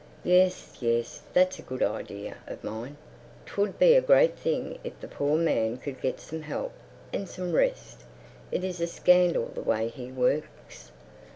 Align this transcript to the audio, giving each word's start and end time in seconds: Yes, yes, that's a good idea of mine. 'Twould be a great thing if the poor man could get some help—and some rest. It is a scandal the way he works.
Yes, 0.23 0.73
yes, 0.79 1.21
that's 1.31 1.59
a 1.59 1.61
good 1.61 1.83
idea 1.83 2.37
of 2.47 2.63
mine. 2.63 2.97
'Twould 3.45 3.77
be 3.77 3.93
a 3.93 4.01
great 4.01 4.35
thing 4.35 4.79
if 4.83 4.99
the 4.99 5.07
poor 5.07 5.37
man 5.37 5.77
could 5.77 6.01
get 6.01 6.19
some 6.19 6.41
help—and 6.41 7.29
some 7.29 7.51
rest. 7.53 8.01
It 8.51 8.63
is 8.63 8.81
a 8.81 8.87
scandal 8.87 9.51
the 9.53 9.61
way 9.61 9.89
he 9.89 10.11
works. 10.11 10.91